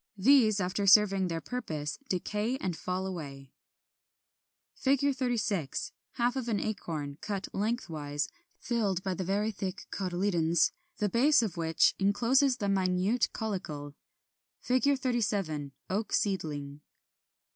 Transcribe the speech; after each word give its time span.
These, 0.17 0.59
after 0.59 0.87
serving 0.87 1.27
their 1.27 1.41
purpose, 1.41 1.99
decay 2.09 2.57
and 2.57 2.75
fall 2.75 3.05
away. 3.05 3.51
[Illustration: 4.83 5.09
Fig. 5.11 5.15
36. 5.15 5.91
Half 6.13 6.35
of 6.35 6.47
an 6.47 6.59
acorn, 6.59 7.19
cut 7.21 7.47
lengthwise, 7.53 8.27
filled 8.57 9.03
by 9.03 9.13
the 9.13 9.23
very 9.23 9.51
thick 9.51 9.85
cotyledons, 9.91 10.71
the 10.97 11.07
base 11.07 11.43
of 11.43 11.55
which 11.55 11.93
encloses 11.99 12.57
the 12.57 12.67
minute 12.67 13.29
caulicle. 13.31 13.93
37. 14.63 15.71
Oak 15.87 16.13
seedling. 16.13 16.81